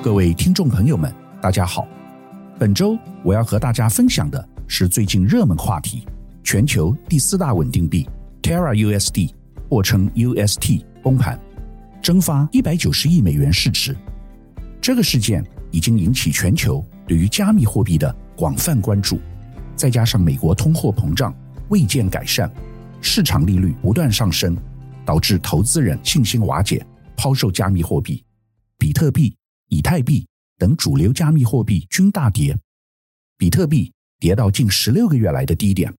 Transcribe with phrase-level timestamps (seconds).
[0.00, 1.12] 各位听众朋友们，
[1.42, 1.84] 大家好。
[2.56, 6.06] 本周我要和大家分享的是最近热门话题：
[6.44, 8.08] 全球第四大稳定币
[8.40, 9.32] Terra USD，
[9.68, 11.38] 或称 UST 崩盘，
[12.00, 13.94] 蒸发一百九十亿美元市值。
[14.80, 19.18] 这个事件已经引起全球对于加密货币的广泛关注。
[19.74, 21.34] 再加上美国通货膨胀
[21.70, 22.48] 未见改善，
[23.00, 24.56] 市场利率不断上升，
[25.04, 26.86] 导致投资人信心瓦解，
[27.16, 28.24] 抛售加密货币，
[28.78, 29.36] 比特币、
[29.68, 32.58] 以太币等主流加密货币均大跌。
[33.36, 35.94] 比特币跌到近十六个月来的低点，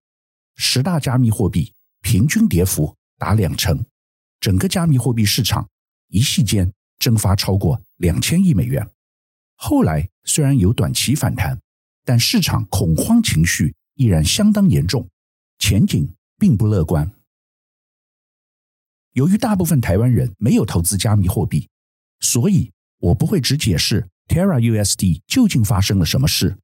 [0.56, 3.86] 十大加密货币平均跌幅达两成，
[4.40, 5.70] 整个加密货币市场
[6.08, 8.90] 一夕间蒸发超过两千亿美元。
[9.56, 11.60] 后来虽然有短期反弹。
[12.06, 15.08] 但市场恐慌情绪依然相当严重，
[15.60, 17.12] 前景并不乐观。
[19.12, 21.70] 由于大部分台湾人没有投资加密货币，
[22.20, 26.58] 所以我不会只解释 Terra USD 究竟发生了什么事，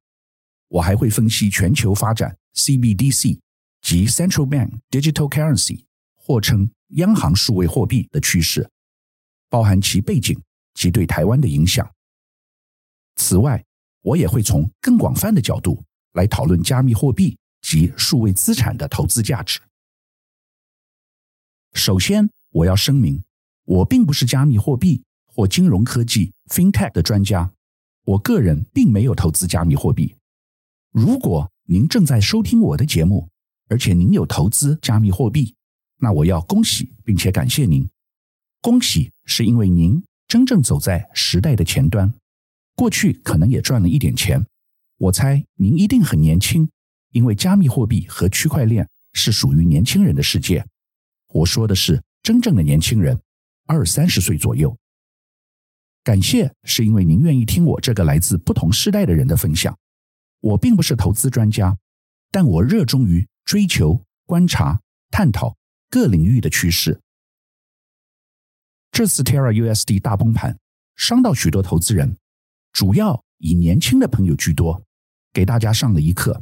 [0.68, 3.40] 我还会分析全球发展 CBDC
[3.82, 5.84] 及 Central Bank Digital Currency，
[6.14, 8.70] 或称央行数位货币的趋势，
[9.48, 10.40] 包含其背景
[10.74, 11.90] 及对台湾的影响。
[13.16, 13.64] 此外，
[14.02, 19.58] 我也会从更广泛的角度来讨论加密货币及数位资产的投资价值。
[21.72, 23.24] 首先，我要声明，
[23.64, 25.02] 我并不是加密货币
[25.36, 27.52] 或金融科技 （FinTech） 的专家，
[28.04, 30.16] 我个人并没有投资加密货币。
[30.90, 33.28] 如果您正在收听我的节目，
[33.68, 35.54] 而且您有投资加密货币，
[35.98, 37.86] 那我要恭喜并且感谢您。
[38.62, 42.14] 恭喜是因为您真正走在时代的前端。
[42.74, 44.46] 过去可能也赚了一点钱，
[44.96, 46.66] 我猜您一定很年轻，
[47.12, 50.66] 因为加密货币和区块链是属于年轻人的世界。
[51.28, 53.20] 我说的是真正的年轻人，
[53.66, 54.74] 二三十岁左右。
[56.06, 59.76] 感谢是因为您愿意听我这个来自不同时代的人的分享。
[60.38, 61.76] 我并不是投资专家，
[62.30, 64.80] 但我热衷于追求、观察、
[65.10, 65.56] 探讨
[65.90, 67.00] 各领域的趋势。
[68.92, 70.56] 这次 Terra USD 大崩盘，
[70.94, 72.16] 伤到许多投资人。
[72.70, 74.80] 主要以年轻的朋友居多，
[75.32, 76.40] 给大家上了一课，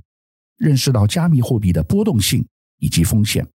[0.59, 2.47] 认识到加密货币的波动性
[2.81, 3.49] 以及风险。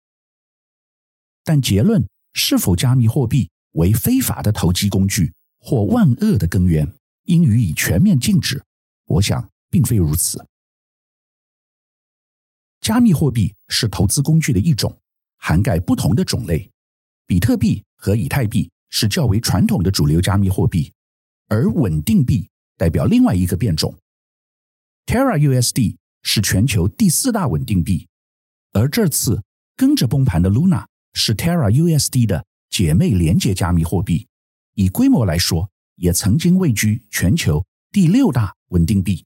[1.43, 5.35] 但结论是否加密货币为非法的投机工具
[5.69, 6.89] 或万恶的根源，
[7.25, 8.63] 应予以全面禁止？
[9.07, 10.47] 我想并非如此。
[12.81, 14.97] 加密货币是投资工具的一种，
[15.39, 16.71] 涵盖不同的种类。
[17.27, 20.93] 比特币和以太币是较为传统的主流加密货币，
[21.49, 22.49] 而稳定币。
[22.77, 23.93] 代表另外一个变种
[25.05, 28.07] ，Terra USD 是全球第四大稳定币，
[28.71, 29.43] 而这次
[29.75, 34.29] 跟着崩盘的 Luna 是 Terra USD 的姐妹连结加密货币，
[34.77, 39.25] 以规模来说，也曾经位居全球第六大稳定币。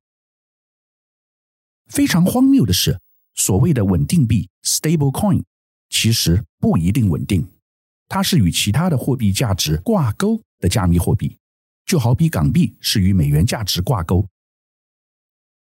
[1.88, 3.00] 非常荒谬的是，
[3.34, 5.42] 所谓的稳定币 （stablecoin）
[5.88, 7.44] 其实不一定稳定，
[8.06, 11.36] 它是与其他的货币价值挂钩的加密货币。
[11.84, 14.28] 就好比港币是与美元价值挂钩，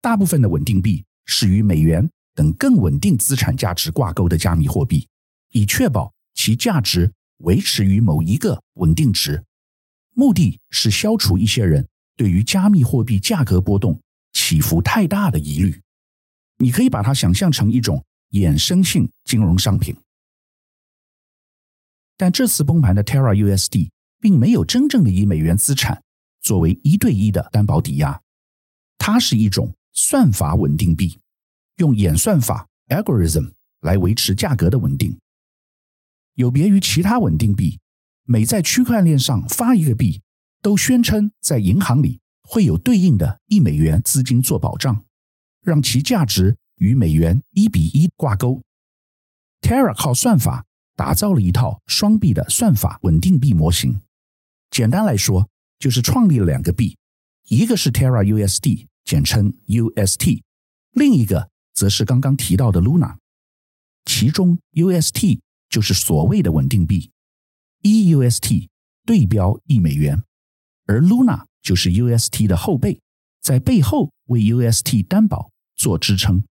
[0.01, 5.07] 大部分的稳定币是与美元等更稳定资产价值挂钩的加密货币，
[5.49, 9.43] 以确保其价值维持于某一个稳定值。
[10.19, 11.87] 目的是消除一些人
[12.17, 13.97] 对于加密货币价格波动
[14.33, 15.81] 起伏太大的疑虑。
[16.57, 19.95] 你可以把它想象成一种衍生性金融商品。
[22.17, 26.03] 但这次崩盘的 Terra USD 并没有真正的以美元资产。
[26.41, 28.19] 作为一对一的担保抵押，
[28.97, 31.17] 它是一种算法稳定币，
[31.77, 35.17] 用演算法 algorithm 来维持价格的稳定。
[36.33, 37.79] 有别于其他稳定币，
[38.31, 40.21] 每在区块链上发一个币，
[40.61, 45.03] 都宣称在银行里会有对应的一美元资金做保障，
[45.63, 48.61] 让其价值与美元一比一挂钩。
[49.61, 50.63] Terra 靠算法
[50.95, 53.99] 打造了一套双币的算法稳定币模型。
[54.69, 55.49] 简单来说，
[55.79, 56.99] 就是创立了两个币，
[57.47, 60.43] 一个是 Terra USD，简称 UST，
[60.91, 63.15] 另一个则是刚刚提到的 Luna。
[64.05, 67.09] 其中 UST 就是所谓的稳定币
[67.83, 68.67] ，EUST
[69.05, 70.23] 对标一美元，
[70.85, 72.99] 而 Luna 就是 UST 的后背，
[73.41, 76.43] 在背后为 UST 担保做支撑。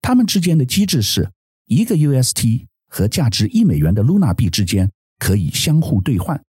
[0.00, 1.32] 它们之间的机制是
[1.66, 6.42] 一个 UST 和价值一美元的 Luna 币之间可以相互兑换，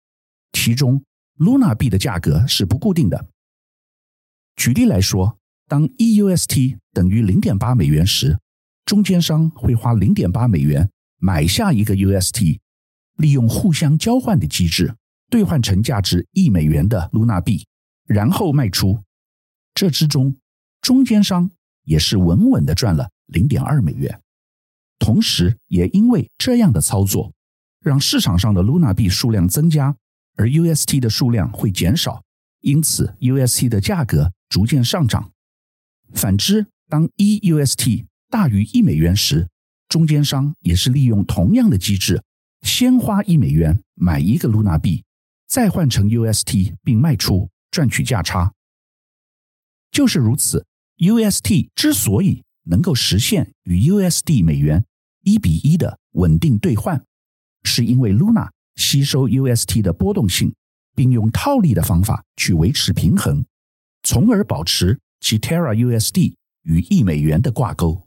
[0.53, 1.03] 其中。
[1.39, 3.29] Luna 币的价格是不固定的。
[4.57, 5.39] 举例来说，
[5.69, 8.39] 当 EUST 等于零点八美元时，
[8.87, 12.59] 中间商会花零点八美元买下一个 UST，
[13.17, 14.95] 利用互相交换的机制，
[15.31, 17.67] 兑换成价值一美元的 Luna 币，
[18.07, 19.03] 然后卖出。
[19.75, 20.37] 这之中，
[20.81, 21.51] 中间商
[21.85, 24.21] 也是稳稳的赚了零点二美元。
[24.99, 27.33] 同时，也因为这样的操作，
[27.81, 29.95] 让市场上的 Luna 币数量增加，
[30.37, 32.23] 而 UST 的数量会减少，
[32.61, 35.33] 因此 UST 的价格逐渐上涨。
[36.15, 39.49] 反之，当一 UST 大于一美元时，
[39.89, 42.23] 中间商也是利用同样的机制，
[42.63, 45.05] 先花一美元买一个 Luna 币，
[45.47, 48.53] 再换成 UST 并卖出，赚取价差。
[49.91, 50.67] 就是如此
[50.99, 54.85] ，UST 之所以能够实现与 USD 美元
[55.23, 57.05] 一比一的稳定兑换，
[57.63, 60.55] 是因为 Luna 吸收 UST 的波动性，
[60.95, 63.47] 并用套利的方法去维持平衡，
[64.03, 68.07] 从而保持其 Terra USD 与一美元的挂钩。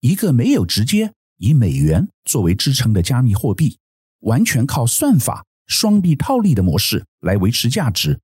[0.00, 1.14] 一个没有直接
[1.44, 3.78] 以美元作为支撑的加密货币，
[4.20, 8.18] 完全靠算法双币套利的模式来维持价值，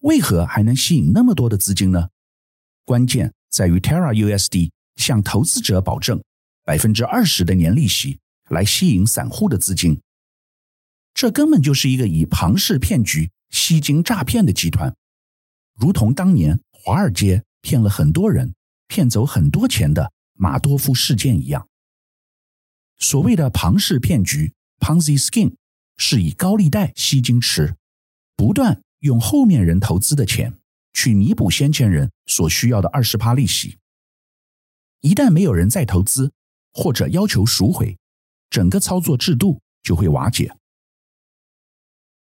[0.00, 2.10] 为何还能吸引那么多的资金呢？
[2.84, 6.22] 关键在于 Terra USD 向投资者保证
[6.66, 8.18] 百分之二十的年利息，
[8.50, 9.98] 来吸引散户的资金。
[11.14, 14.94] 这根本就是一个以庞氏骗局吸金诈骗的集团，
[15.80, 18.52] 如同当年华尔街骗了很多人，
[18.86, 20.12] 骗走很多钱的。
[20.38, 21.66] 马多夫事件一样，
[22.98, 25.54] 所谓的庞氏骗局 （Ponzi scheme）
[25.96, 27.76] 是以高利贷吸金池，
[28.36, 30.58] 不断用后面人投资的钱
[30.92, 33.78] 去弥补先前人所需要的二十趴利息。
[35.00, 36.32] 一旦没有人再投资
[36.72, 37.96] 或者要求赎回，
[38.50, 40.56] 整个操作制度就会瓦解。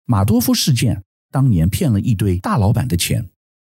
[0.04, 3.30] 马多夫事件当年骗了一堆大老板的钱，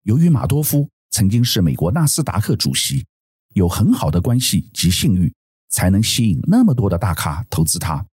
[0.02, 3.06] 由于马多夫曾经是美国纳斯达克主席。
[3.54, 5.30] 有很好的关系及信誉，
[5.72, 8.06] 才能吸引那么多的大咖投资它。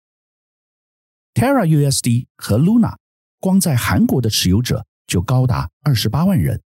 [1.34, 2.96] Terra USD 和 Luna
[3.42, 6.62] 光在韩国的持有者就高达二十八万人，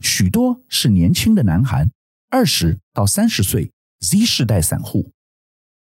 [0.00, 1.90] 许多是年轻的南韩
[2.30, 5.12] 二十到三十岁 Z 世代散户，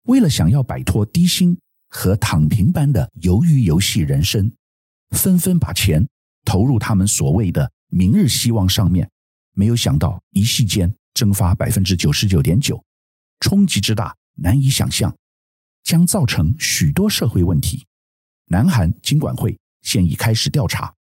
[0.04, 1.58] 为了想要摆脱低薪
[1.88, 4.52] 和躺平般的鱿鱼游戏人生，
[5.12, 6.08] 纷纷把钱
[6.44, 9.10] 投入他们所谓的明日希望上面，
[9.54, 10.94] 没有想到一夕间。
[11.16, 12.82] 蒸发百分之九十九点九，
[13.42, 15.16] 冲击之大难以想象，
[15.84, 17.86] 将造成许多社会问题。
[18.46, 20.94] 南韩金管会现已开始调查。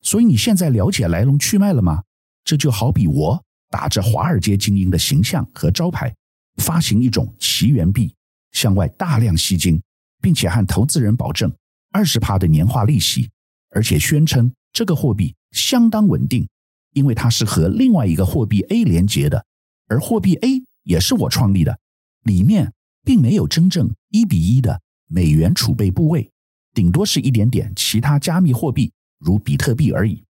[0.00, 2.02] 所以你现在了解来龙去脉了吗？
[2.44, 6.14] 这就好比我打着华尔街精英的形象和招牌，
[6.62, 8.14] 发行一种奇缘币，
[8.52, 9.82] 向外大量吸金，
[10.22, 11.52] 并且和投资人保证
[11.90, 13.28] 二十趴的年化利息，
[13.70, 16.48] 而且宣称这个货币相当稳定。
[16.94, 19.44] 因为它是和另外一个货币 A 连接的，
[19.88, 21.78] 而货币 A 也是我创立的，
[22.22, 22.72] 里面
[23.04, 26.30] 并没有真正一比一的美元储备部位，
[26.72, 30.24] 顶多是一点点其他加密货币，如比特币而已。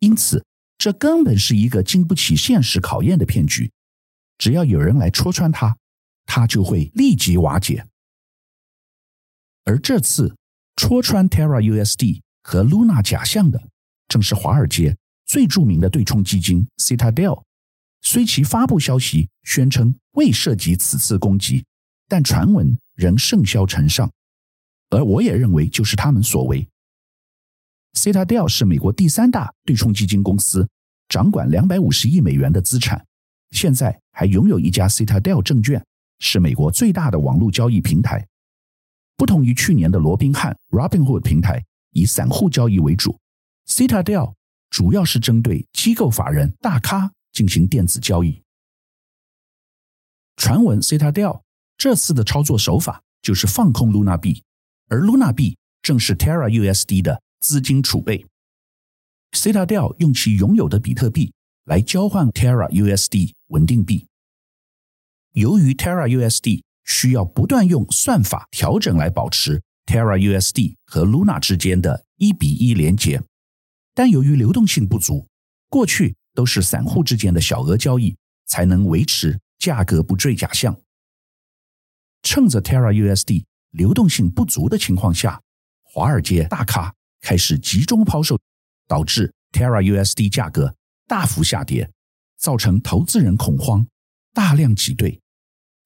[0.00, 0.44] 因此，
[0.76, 3.70] 这根本是一个经不起现实考验的骗局。
[4.36, 5.76] 只要有人来戳穿它，
[6.26, 7.86] 它就会立即瓦解。
[9.62, 10.36] 而这次
[10.74, 13.68] 戳穿 Terra USD 和 Luna 假象的，
[14.08, 14.96] 正是华尔街。
[15.24, 17.44] 最著名的对冲基金 Citadel，
[18.00, 21.64] 虽其发布消息宣称未涉及此次攻击，
[22.08, 24.10] 但传闻仍甚嚣尘上。
[24.90, 26.66] 而我也认为就是他们所为。
[27.94, 30.68] Citadel 是美国第三大对冲基金公司，
[31.08, 33.04] 掌管两百五十亿美元的资产，
[33.50, 35.84] 现在还拥有一家 Citadel 证券，
[36.20, 38.26] 是美国最大的网络交易平台。
[39.16, 43.18] 不同于去年的罗宾汉 Robinhood 平台，以散户交易为主
[43.66, 44.34] ，Citadel。
[44.70, 48.42] 主要是针对机构法人大咖进行电子交易。
[50.34, 51.42] 传闻 Citadel
[51.76, 54.42] 这次的操作手法就是放空 Luna 币，
[54.88, 58.26] 而 Luna 币正是 Terra USD 的资金储备。
[59.30, 61.32] Citadel 用其拥有的比特币
[61.66, 64.08] 来交换 Terra USD 稳定币。
[65.34, 73.22] 由于 Terra USD 需要不断用算法调整来保持 Terra USD 和 Luna 之间的一比一连接。
[73.94, 75.28] 但由于流动性不足，
[75.68, 78.16] 过去都是散户之间的小额交易
[78.46, 80.80] 才能维持价格不坠假象。
[82.22, 85.42] 趁着 Terra USD 流动性不足的情况下，
[85.82, 88.38] 华尔街大咖开始集中抛售，
[88.86, 90.76] 导致 Terra USD 价格
[91.08, 91.90] 大幅下跌，
[92.36, 93.84] 造成投资人恐慌，
[94.32, 95.20] 大量挤兑。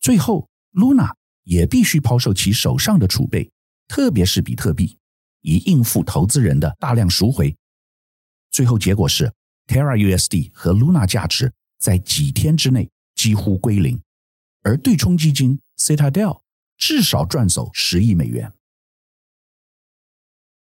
[0.00, 3.50] 最后，Luna 也必须抛售其手上的储备，
[3.88, 4.98] 特别是比特币，
[5.40, 7.56] 以应付投资人的大量赎回。
[8.50, 9.32] 最后结果是
[9.72, 13.98] ，Terra USD 和 Luna 价值在几天之内几乎归零，
[14.60, 16.42] 而对冲基金 Citadel
[16.76, 18.52] 至少赚走十亿美元。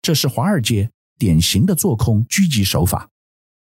[0.02, 3.08] 这是华尔街典型的做空狙击手法。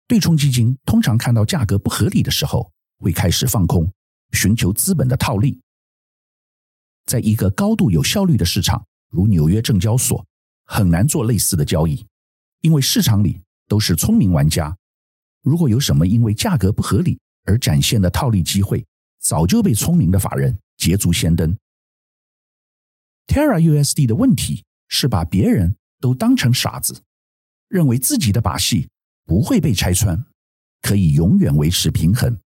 [0.06, 3.92] 对冲基金通常看到价格不合理的时候，会开始放空，
[4.32, 5.60] 寻求资本的套利。
[7.04, 10.26] 在一个高度有效率的市场，如纽约证交所，
[10.64, 12.06] 很难做类似的交易，
[12.62, 14.74] 因为市场里都是聪明玩家。
[15.44, 18.84] 如果有什么因为价格不合理而展现的套利机会，
[19.20, 21.54] 早就被聪明的法人捷足先登。
[23.26, 27.02] Terra USD 的问题是把别人都当成傻子，
[27.68, 28.88] 认为自己的把戏
[29.26, 30.24] 不会被拆穿，
[30.80, 32.38] 可以永远维持平衡。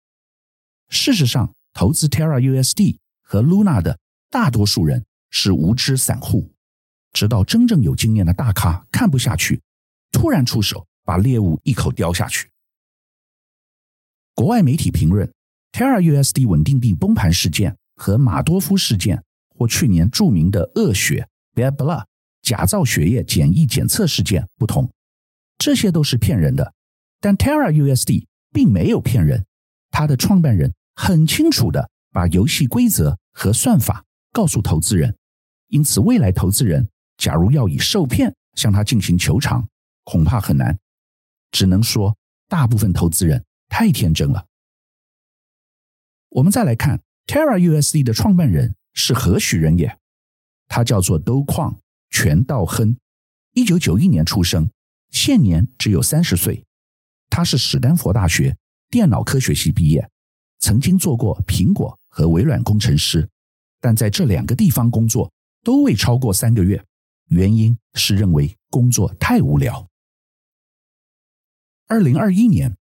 [0.88, 3.98] 事实上，投资 Terra USD 和 Luna 的
[4.30, 6.50] 大多数人是无知散户，
[7.12, 9.60] 直到真正有经验的大咖看不下去，
[10.12, 12.50] 突然出手把猎物一口叼下去。
[14.36, 15.32] 国外媒体评论
[15.72, 22.04] Terra USD 稳定币崩盘事件和马多夫事件，或去年著名的恶血 Bad Blood
[22.42, 24.92] 假造血液检疫检测事件不同，
[25.56, 26.74] 这些都是骗人的。
[27.18, 29.46] 但 Terra USD 并没有骗人，
[29.90, 35.16] 它的创办人很清楚地把游戏规则和算法告诉投资人，
[35.68, 39.66] 因此未来投资人假如要以受骗向他进行求偿，
[40.04, 40.78] 恐怕很难。
[41.50, 42.14] 只能说
[42.48, 43.42] 大部分投资人。
[43.68, 44.46] 太天真了。
[46.28, 49.98] 我们再来看 Terra USD 的创办人是何许人也？
[50.68, 51.78] 他叫做 Do Kwon
[52.10, 52.98] 全道亨，
[53.52, 54.70] 一九九一年出生，
[55.10, 56.64] 现年只有三十岁。
[57.30, 58.56] 他是史丹佛大学
[58.88, 60.10] 电脑科学系毕业，
[60.58, 63.28] 曾经做过苹果和微软工程师，
[63.80, 65.32] 但在这两个地方工作
[65.62, 66.84] 都未超过三个月，
[67.28, 69.88] 原因是认为工作太无聊。
[71.86, 72.76] 二零二一年。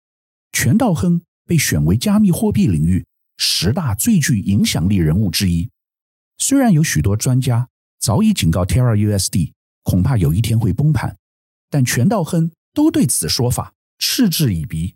[0.54, 3.06] 全道亨被选为加密货币领域
[3.38, 5.70] 十大最具影响力人物之一。
[6.38, 7.68] 虽然有许多专家
[8.00, 9.52] 早已警告 Terra USD
[9.84, 11.18] 恐怕有一天会崩盘，
[11.70, 14.96] 但全道亨都对此说法嗤之以鼻，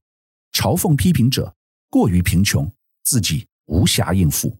[0.54, 1.56] 嘲讽批评者
[1.90, 2.72] 过于贫穷，
[3.04, 4.58] 自己无暇应付。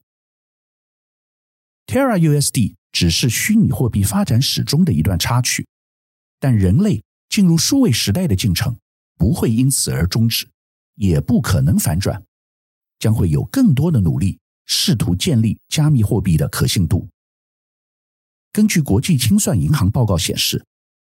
[1.86, 5.68] Terra USD 只是虚拟货币发展史中的一段插曲，
[6.40, 8.78] 但人类进入数位时代的进程
[9.18, 10.50] 不会因此而终止。
[10.98, 12.24] 也不可能反转，
[13.00, 17.08] 将会有更多的努力试图建立加密货币的可信度。
[18.52, 20.66] 根据国际清算银行报告显示，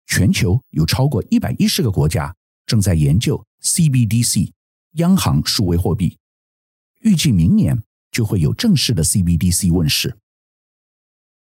[0.07, 2.35] 全球有超过一百一十个国家
[2.67, 4.53] 正在研究 CBDC
[4.93, 6.19] 央行数位货币，
[7.01, 10.19] 预计明年就会有正式的 CBDC 问世。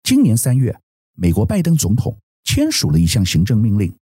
[0.02, 0.78] 今年三月，
[1.14, 3.96] 美国拜登总统签署了一项行政命令，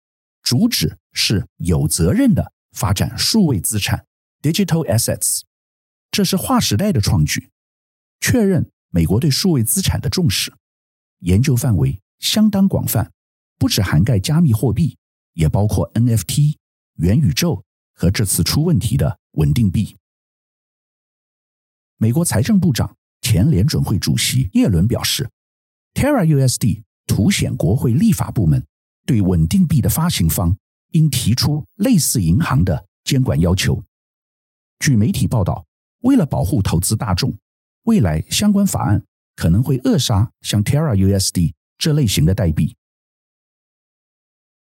[0.43, 4.07] 主旨是有责任的发展数位资产。
[4.43, 5.43] Digital assets，
[6.11, 7.51] 这是划时代的创举，
[8.19, 10.53] 确认美国对数位资产的重视，
[11.21, 13.13] 研究范围相当广泛，
[13.57, 14.99] 不只涵盖加密货币，
[15.35, 16.57] 也包括 NFT、
[16.97, 19.97] 元宇宙和这次出问题的稳定币。
[21.99, 25.31] 美国财政部长、前联准会主席耶伦表示
[25.95, 28.67] ，Terra USD 凸显国会立法部门
[29.07, 30.59] 对稳定币的发行方
[30.91, 33.81] 应提出类似银行的监管要求。
[34.83, 35.65] 据媒体报道，
[36.01, 37.33] 为了保护投资大众，
[37.85, 39.05] 未来相关法案
[39.37, 42.77] 可能会扼杀像 Terra USD 这类型的代币。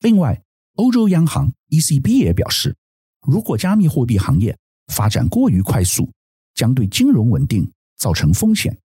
[0.01, 0.43] 另外，
[0.75, 2.77] 欧洲央行 ECB 也表示，
[3.25, 4.55] 如果加密货币行业
[4.93, 6.13] 发展过于快速，
[6.53, 8.77] 将对金融稳定造成风险。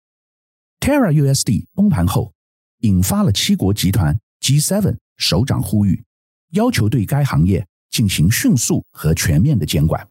[0.79, 2.31] Terra USD 崩盘后，
[2.77, 6.01] 引发了七国集团 G7 首长呼吁，
[6.51, 10.09] 要求对该行业进行迅速和全面的监管。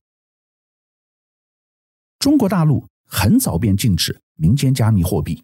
[2.19, 5.43] 中国大陆很早便禁止民间加密货币，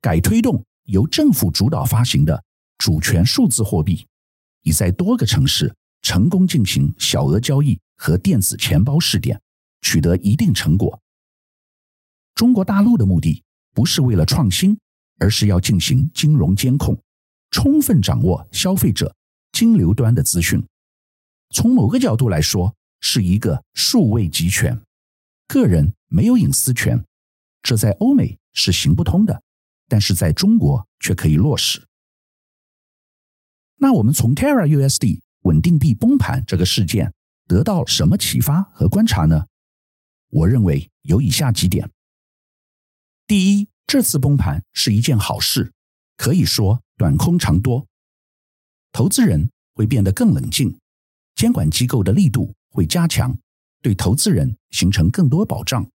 [0.00, 2.42] 改推动由政府主导发行的
[2.76, 4.04] 主权数字货币，
[4.62, 5.72] 已在多个城市
[6.02, 9.40] 成功进行小额交易和电子钱包试点，
[9.82, 11.00] 取得一定成果。
[12.34, 14.76] 中国大陆的目的不是为了创新，
[15.18, 17.00] 而是要进行金融监控，
[17.52, 19.14] 充分掌握消费者
[19.52, 20.64] 金流端的资讯。
[21.50, 24.80] 从某个角度来说，是一个数位集权。
[25.46, 27.04] 个人没有隐私权，
[27.62, 29.42] 这在欧美是行不通的，
[29.86, 31.86] 但是在中国却可以落实。
[33.76, 37.14] 那我们从 Terra USD 稳定币崩盘这个事件
[37.46, 39.46] 得到什么启发和观察呢？
[40.30, 41.90] 我认为有以下几点：
[43.26, 45.72] 第一，这次崩盘是一件好事，
[46.16, 47.86] 可以说短空长多，
[48.92, 50.78] 投资人会变得更冷静，
[51.34, 53.38] 监管机构的力度会加强。
[53.80, 55.88] 对投资人形成更多保障，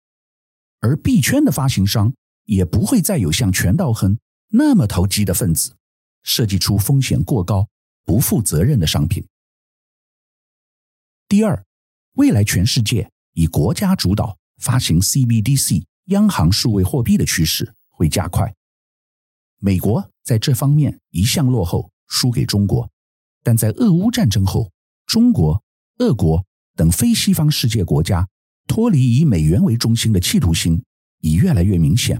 [0.82, 2.12] 而币圈的发行商
[2.44, 5.76] 也不会再有像全道亨那么投机的分子，
[6.22, 7.68] 设计出风险过高、
[8.04, 9.24] 不负责任的商品。
[11.28, 11.64] 第二，
[12.14, 18.52] 未来全世界以国家主导发行 CBDC 央行数位货币的趋势会加快。
[19.58, 22.90] 美国在这方面一向落后，输给中国，
[23.44, 24.72] 但在俄乌战争后，
[25.06, 25.62] 中国、
[25.98, 28.28] 俄国等非西方世界国家
[28.72, 30.82] 脱离以美元为中心的企图心
[31.20, 32.18] 已越来越明显。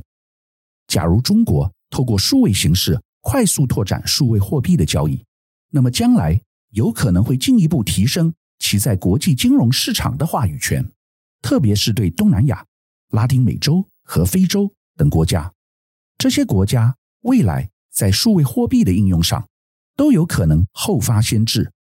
[0.87, 5.25] 假如中国透过数位形式快速拓展数位货币的交易，
[5.71, 8.35] 那么将来有可能会进一步提升。
[8.59, 10.87] 其在国际金融市场的话语权，
[11.41, 12.67] 特别是对东南亚、
[13.13, 15.55] 拉丁美洲和非洲等国家，
[16.19, 19.49] 这些国家未来在数位货币的应用上
[19.97, 21.73] 都有可能后发先至。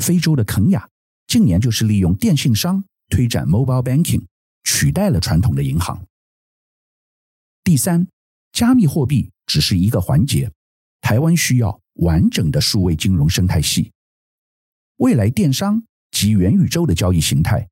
[0.00, 0.88] 非洲的肯亚
[1.26, 4.26] 近年就是利用电信商推展 mobile banking，
[4.64, 6.06] 取代了传统的银行。
[7.64, 8.06] 第三，
[8.52, 10.50] 加密货币只是一个环节，
[11.00, 13.92] 台湾需要完整的数位金融生态系。
[14.96, 17.68] 未来电商及元宇宙的交易形态，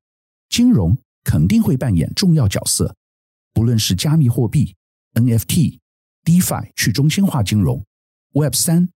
[0.49, 2.95] 金融肯定会扮演重要角色。
[3.53, 4.75] 不论是加密货币、
[5.13, 5.79] NFT、
[6.23, 7.83] DeFi 去中心化金融、
[8.33, 8.89] Web 三，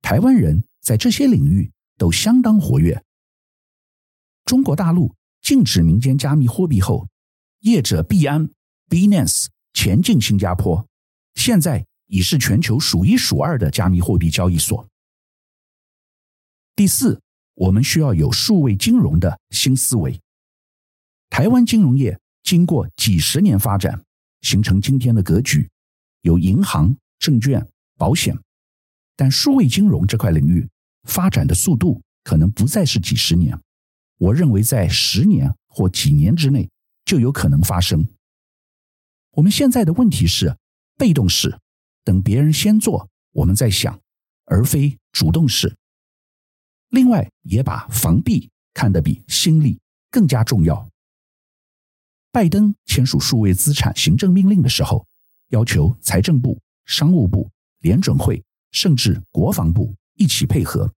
[0.00, 3.04] 台湾人在这些领域都相当活跃。
[4.44, 5.14] 中国大陆
[5.46, 7.06] 禁止民间加密货币后，
[7.60, 8.50] 业者币安、
[8.88, 10.84] Binance 前进新加坡，
[11.34, 14.88] 现在已是全球数一数二的加密货币交易所。
[16.74, 17.20] 第四。
[17.54, 20.20] 我们需要有数位金融的新思维。
[21.30, 24.04] 台湾金融业经过几十年发展，
[24.42, 25.70] 形成今天的格局，
[26.20, 28.38] 有银行、证券、保险，
[29.16, 30.68] 但数位金融这块领域
[31.04, 33.58] 发展的速度可能不再是几十年。
[34.18, 36.70] 我认为在十年或几年之内
[37.04, 38.08] 就有可能发生。
[39.32, 40.56] 我们现在的问题是
[40.96, 41.58] 被动式，
[42.02, 44.00] 等别人先做，我们再想，
[44.46, 45.76] 而非主动式。
[46.88, 49.78] 另外，也把防弊看得比心力
[50.10, 50.88] 更加重要。
[52.32, 55.06] 拜登签署数位资产行政命令的时候，
[55.48, 60.90] 要求财政部、商务部、联准会，甚至国防部一起配合。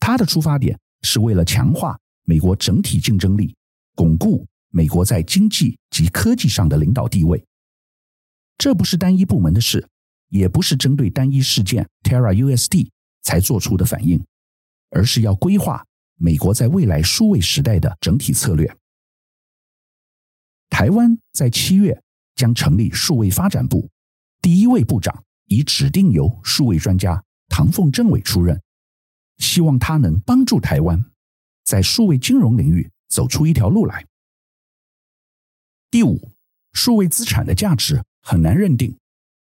[0.00, 3.56] 他的出发点是为了强化美国整体竞争力，
[3.94, 7.42] 巩固美国在经济及科技上的领导地位。
[8.58, 9.88] 这不是单一部门的事，
[10.28, 12.90] 也不是针对单一事件 Terra USD
[13.22, 14.22] 才做出的反应。
[14.90, 15.82] 而是要规划
[16.16, 18.76] 美国在未来数位时代的整体策略。
[20.68, 22.02] 台湾在七月
[22.34, 23.88] 将成立数位发展部，
[24.42, 28.60] 第一位部长已指定由数位专家唐凤政委出任，
[29.38, 31.02] 希望他能帮助台湾
[31.68, 34.06] 在数位金融领域走出一条路来。
[35.90, 36.32] 第五，
[36.72, 38.96] 数位资产的价值很难认定，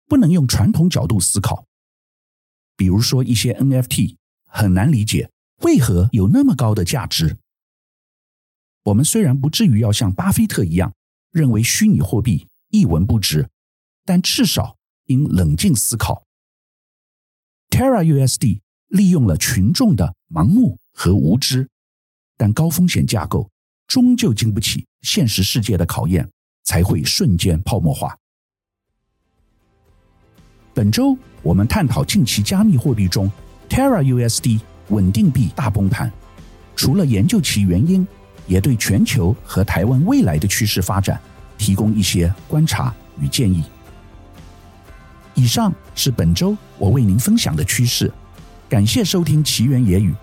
[0.07, 1.65] 不能用传统角度思考，
[2.75, 5.31] 比如说一些 NFT 很难理解。
[5.61, 7.37] 为何有那么高的价值？
[8.83, 10.93] 我们虽然不至于要像巴菲特一样
[11.31, 13.49] 认为虚拟货币一文不值，
[14.03, 16.25] 但至少应冷静思考。
[17.69, 18.59] Terra USD
[18.89, 21.69] 利用了群众的盲目和无知，
[22.37, 23.49] 但高风险架构
[23.87, 26.29] 终究经不起现实世界的考验，
[26.63, 28.15] 才会瞬间泡沫化。
[30.73, 33.29] 本周我们探讨近期加密货币中
[33.67, 34.61] Terra USD。
[34.89, 36.09] 稳定币大崩盘，
[36.73, 38.07] 除了研究其原因，
[38.47, 41.19] 也对全球和台湾未来的趋势发展
[41.57, 43.65] 提供一些观察与建议。
[45.33, 48.09] 以上是本周我为您分享的趋势，
[48.69, 50.15] 感谢收听奇缘野语。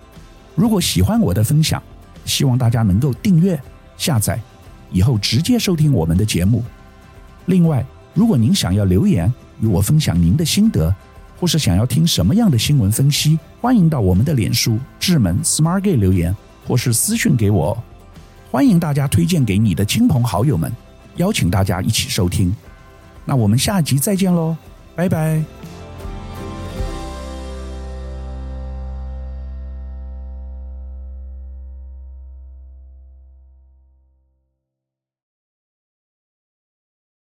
[0.55, 1.79] 如果喜欢我的分享，
[2.25, 3.57] 希望大家能够订阅、
[3.95, 4.39] 下载，
[4.91, 6.63] 以后直接收听我们的节目。
[7.45, 10.93] 另外，如果您想要留言与我分享您的心得，
[11.39, 16.35] 或是想要听什么样的新闻分析，欢迎到我们的脸书智门 Smart Gay 留言，
[16.67, 17.77] 或是私讯给我。
[18.51, 20.71] 欢迎大家推荐给你的亲朋好友们，
[21.17, 22.55] 邀请大家一起收听。
[23.25, 24.55] 那我们下集再见喽，
[24.95, 25.64] 拜拜。